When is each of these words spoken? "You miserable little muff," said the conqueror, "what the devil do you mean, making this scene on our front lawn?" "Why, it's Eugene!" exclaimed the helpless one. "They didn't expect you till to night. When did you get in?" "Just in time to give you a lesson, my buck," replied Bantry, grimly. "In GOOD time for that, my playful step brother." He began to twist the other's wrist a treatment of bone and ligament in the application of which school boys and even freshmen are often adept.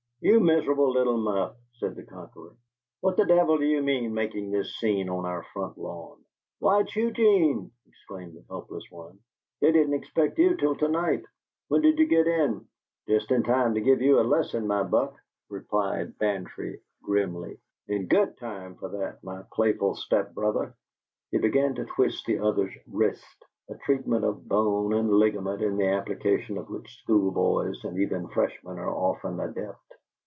"You 0.23 0.39
miserable 0.39 0.91
little 0.93 1.17
muff," 1.17 1.55
said 1.79 1.95
the 1.95 2.03
conqueror, 2.03 2.55
"what 2.99 3.17
the 3.17 3.25
devil 3.25 3.57
do 3.57 3.65
you 3.65 3.81
mean, 3.81 4.13
making 4.13 4.51
this 4.51 4.75
scene 4.75 5.09
on 5.09 5.25
our 5.25 5.41
front 5.51 5.79
lawn?" 5.79 6.23
"Why, 6.59 6.81
it's 6.81 6.95
Eugene!" 6.95 7.71
exclaimed 7.87 8.35
the 8.35 8.43
helpless 8.47 8.83
one. 8.91 9.17
"They 9.61 9.71
didn't 9.71 9.95
expect 9.95 10.37
you 10.37 10.55
till 10.57 10.75
to 10.75 10.87
night. 10.87 11.23
When 11.69 11.81
did 11.81 11.97
you 11.97 12.05
get 12.05 12.27
in?" 12.27 12.67
"Just 13.07 13.31
in 13.31 13.41
time 13.41 13.73
to 13.73 13.81
give 13.81 13.99
you 14.03 14.19
a 14.19 14.21
lesson, 14.21 14.67
my 14.67 14.83
buck," 14.83 15.15
replied 15.49 16.15
Bantry, 16.19 16.79
grimly. 17.01 17.57
"In 17.87 18.05
GOOD 18.05 18.37
time 18.37 18.75
for 18.75 18.89
that, 18.89 19.23
my 19.23 19.41
playful 19.51 19.95
step 19.95 20.35
brother." 20.35 20.75
He 21.31 21.39
began 21.39 21.73
to 21.73 21.85
twist 21.85 22.27
the 22.27 22.37
other's 22.37 22.75
wrist 22.85 23.43
a 23.69 23.75
treatment 23.75 24.23
of 24.23 24.47
bone 24.47 24.93
and 24.93 25.09
ligament 25.09 25.63
in 25.63 25.77
the 25.77 25.87
application 25.87 26.59
of 26.59 26.69
which 26.69 26.99
school 27.01 27.31
boys 27.31 27.83
and 27.83 27.97
even 27.97 28.27
freshmen 28.27 28.77
are 28.77 28.87
often 28.91 29.39
adept. 29.39 29.77